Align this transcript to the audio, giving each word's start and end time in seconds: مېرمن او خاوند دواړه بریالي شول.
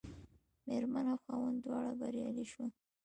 مېرمن 0.65 1.05
او 1.11 1.17
خاوند 1.23 1.57
دواړه 1.65 1.91
بریالي 1.99 2.45
شول. 2.51 2.69